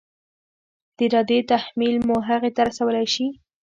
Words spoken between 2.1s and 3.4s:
هغې ته رسولی شي؟